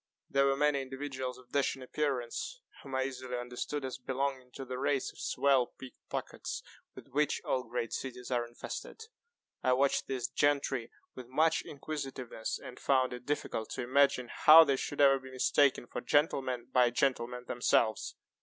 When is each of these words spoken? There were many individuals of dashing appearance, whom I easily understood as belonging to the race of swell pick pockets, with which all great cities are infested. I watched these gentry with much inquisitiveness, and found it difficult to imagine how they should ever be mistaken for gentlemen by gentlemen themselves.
There 0.31 0.47
were 0.47 0.57
many 0.57 0.81
individuals 0.81 1.37
of 1.37 1.51
dashing 1.51 1.83
appearance, 1.83 2.61
whom 2.81 2.95
I 2.95 3.03
easily 3.03 3.37
understood 3.37 3.85
as 3.85 3.99
belonging 3.99 4.49
to 4.53 4.65
the 4.65 4.79
race 4.79 5.11
of 5.11 5.19
swell 5.19 5.67
pick 5.77 5.93
pockets, 6.09 6.63
with 6.95 7.09
which 7.09 7.39
all 7.45 7.61
great 7.65 7.93
cities 7.93 8.31
are 8.31 8.47
infested. 8.47 9.03
I 9.61 9.73
watched 9.73 10.07
these 10.07 10.27
gentry 10.27 10.89
with 11.13 11.27
much 11.27 11.61
inquisitiveness, 11.61 12.57
and 12.57 12.79
found 12.79 13.13
it 13.13 13.27
difficult 13.27 13.69
to 13.73 13.83
imagine 13.83 14.31
how 14.33 14.63
they 14.63 14.75
should 14.75 15.01
ever 15.01 15.19
be 15.19 15.29
mistaken 15.29 15.85
for 15.85 16.01
gentlemen 16.01 16.69
by 16.71 16.89
gentlemen 16.89 17.45
themselves. 17.45 18.15